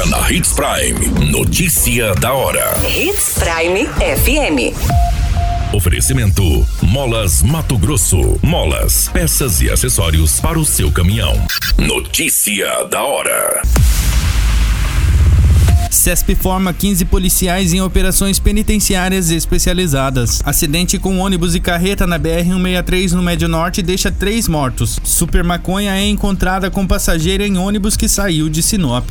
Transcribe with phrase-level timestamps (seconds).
[0.00, 1.30] Agora na Hits Prime.
[1.30, 2.80] Notícia da hora.
[2.86, 4.74] Hits Prime FM.
[5.74, 8.38] Oferecimento: Molas Mato Grosso.
[8.42, 11.34] Molas, peças e acessórios para o seu caminhão.
[11.76, 13.62] Notícia da hora.
[15.90, 20.40] CESP forma 15 policiais em operações penitenciárias especializadas.
[20.46, 24.98] Acidente com ônibus e carreta na BR-163 no Médio Norte deixa três mortos.
[25.04, 29.10] Super maconha é encontrada com passageiro em ônibus que saiu de Sinop.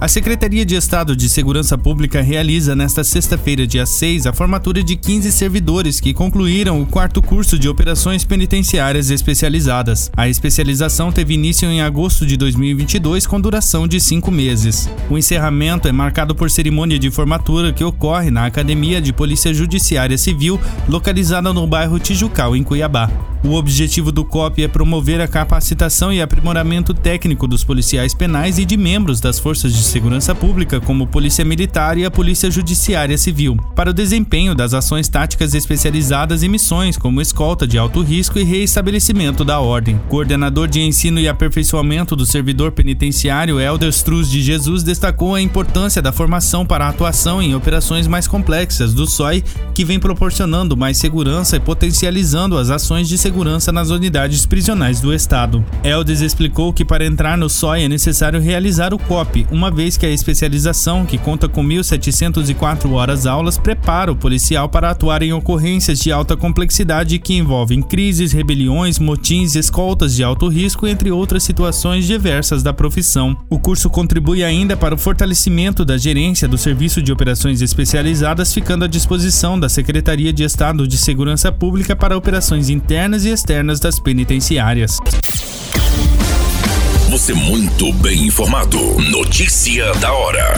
[0.00, 4.94] A Secretaria de Estado de Segurança Pública realiza nesta sexta-feira, dia 6, a formatura de
[4.94, 10.08] 15 servidores que concluíram o quarto curso de operações penitenciárias especializadas.
[10.16, 14.88] A especialização teve início em agosto de 2022 com duração de cinco meses.
[15.10, 20.16] O encerramento é marcado por cerimônia de formatura que ocorre na Academia de Polícia Judiciária
[20.16, 23.10] Civil, localizada no bairro Tijucal, em Cuiabá.
[23.44, 28.64] O objetivo do COP é promover a capacitação e aprimoramento técnico dos policiais penais e
[28.64, 33.56] de membros das forças de segurança pública, como Polícia Militar e a Polícia Judiciária Civil,
[33.74, 38.44] para o desempenho das ações táticas especializadas em missões como escolta de alto risco e
[38.44, 39.98] reestabelecimento da ordem.
[40.08, 46.02] Coordenador de ensino e aperfeiçoamento do servidor penitenciário Helder Struz de Jesus destacou a importância
[46.02, 49.42] da formação para a atuação em operações mais complexas do SOI,
[49.74, 55.14] que vem proporcionando mais segurança e potencializando as ações de segurança nas unidades prisionais do
[55.14, 55.64] Estado.
[55.82, 60.04] Eldes explicou que para entrar no SOI é necessário realizar o COP, uma vez que
[60.04, 66.00] a especialização, que conta com 1.704 horas aulas, prepara o policial para atuar em ocorrências
[66.00, 72.08] de alta complexidade que envolvem crises, rebeliões, motins, escoltas de alto risco, entre outras situações
[72.08, 73.36] diversas da profissão.
[73.48, 78.84] O curso contribui ainda para o fortalecimento da gerência do Serviço de Operações Especializadas, ficando
[78.84, 84.00] à disposição da Secretaria de Estado de Segurança Pública para operações internas e externas das
[84.00, 84.98] penitenciárias.
[87.18, 88.78] Você muito bem informado.
[89.10, 90.54] Notícia da hora.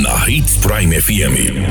[0.00, 1.66] Na Hits Prime FM.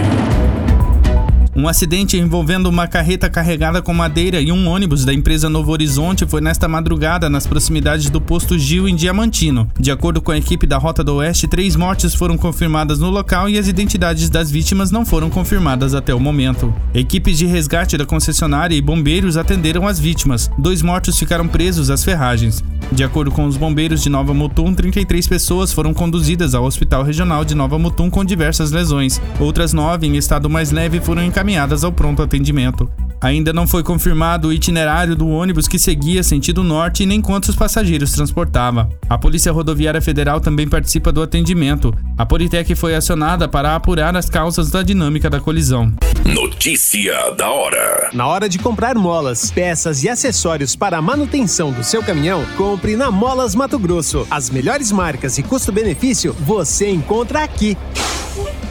[1.56, 6.26] Um acidente envolvendo uma carreta carregada com madeira e um ônibus da empresa Novo Horizonte
[6.28, 9.72] foi nesta madrugada nas proximidades do posto Gil em Diamantino.
[9.80, 13.48] De acordo com a equipe da Rota do Oeste, três mortes foram confirmadas no local
[13.48, 16.74] e as identidades das vítimas não foram confirmadas até o momento.
[16.94, 20.52] Equipes de resgate da concessionária e bombeiros atenderam as vítimas.
[20.60, 22.62] Dois mortos ficaram presos às ferragens.
[22.92, 27.44] De acordo com os bombeiros de Nova Mutum, 33 pessoas foram conduzidas ao Hospital Regional
[27.44, 29.22] de Nova Mutum com diversas lesões.
[29.40, 32.90] Outras nove, em estado mais leve, foram encaminhadas ao pronto atendimento.
[33.20, 37.56] Ainda não foi confirmado o itinerário do ônibus que seguia sentido norte e nem quantos
[37.56, 38.90] passageiros transportava.
[39.10, 41.94] A Polícia Rodoviária Federal também participa do atendimento.
[42.18, 45.92] A Politec foi acionada para apurar as causas da dinâmica da colisão.
[46.26, 48.10] Notícia da hora.
[48.14, 52.96] Na hora de comprar molas, peças e acessórios para a manutenção do seu caminhão, compre
[52.96, 54.28] na Molas Mato Grosso.
[54.30, 57.78] As melhores marcas e custo-benefício você encontra aqui.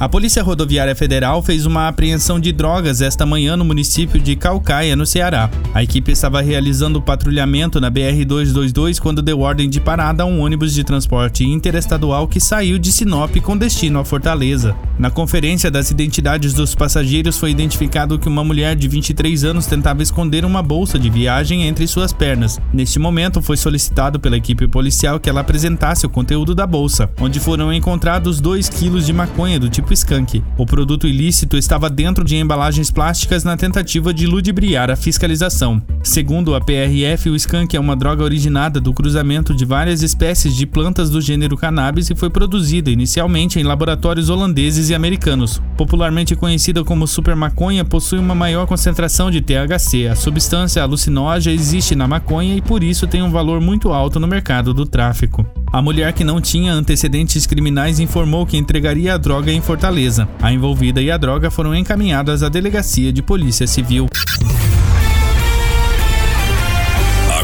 [0.00, 4.96] A Polícia Rodoviária Federal fez uma apreensão de drogas esta manhã no município de Calcaia,
[4.96, 5.50] no Ceará.
[5.74, 10.72] A equipe estava realizando patrulhamento na BR-222 quando deu ordem de parada a um ônibus
[10.72, 14.74] de transporte interestadual que saiu de Sinop com destino a Fortaleza.
[14.98, 20.02] Na conferência das identidades dos passageiros foi identificado que uma mulher de 23 anos tentava
[20.02, 22.58] esconder uma bolsa de viagem entre suas pernas.
[22.72, 27.38] Neste momento, foi solicitado pela equipe policial que ela apresentasse o conteúdo da bolsa, onde
[27.38, 30.44] foram encontrados 2 quilos de maconha do tipo grupo.
[30.56, 35.82] O produto ilícito estava dentro de embalagens plásticas na tentativa de ludibriar a fiscalização.
[36.02, 40.66] Segundo a PRF, o skunk é uma droga originada do cruzamento de várias espécies de
[40.66, 45.60] plantas do gênero cannabis e foi produzida inicialmente em laboratórios holandeses e americanos.
[45.76, 50.08] Popularmente conhecida como super maconha, possui uma maior concentração de THC.
[50.08, 54.26] A substância alucinógena existe na maconha e por isso tem um valor muito alto no
[54.26, 55.46] mercado do tráfico.
[55.72, 60.28] A mulher que não tinha antecedentes criminais informou que entregaria a droga em Fortaleza.
[60.42, 64.08] A envolvida e a droga foram encaminhadas à delegacia de polícia civil.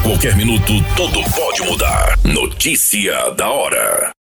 [0.06, 2.17] qualquer minuto, tudo pode mudar.
[2.25, 4.15] Notícia da hora.